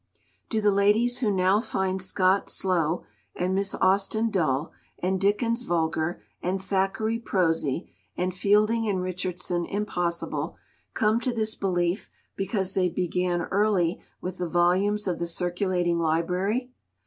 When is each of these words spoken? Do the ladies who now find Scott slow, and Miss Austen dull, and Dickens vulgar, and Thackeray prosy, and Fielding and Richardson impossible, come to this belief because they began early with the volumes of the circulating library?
Do 0.49 0.61
the 0.61 0.71
ladies 0.71 1.19
who 1.19 1.29
now 1.29 1.59
find 1.61 2.01
Scott 2.01 2.49
slow, 2.49 3.03
and 3.35 3.53
Miss 3.53 3.75
Austen 3.75 4.31
dull, 4.31 4.71
and 4.97 5.21
Dickens 5.21 5.61
vulgar, 5.61 6.23
and 6.41 6.59
Thackeray 6.59 7.19
prosy, 7.19 7.87
and 8.17 8.33
Fielding 8.33 8.87
and 8.87 8.99
Richardson 9.03 9.63
impossible, 9.67 10.55
come 10.95 11.19
to 11.19 11.31
this 11.31 11.53
belief 11.53 12.09
because 12.35 12.73
they 12.73 12.89
began 12.89 13.43
early 13.51 13.99
with 14.21 14.39
the 14.39 14.49
volumes 14.49 15.07
of 15.07 15.19
the 15.19 15.27
circulating 15.27 15.99
library? 15.99 16.71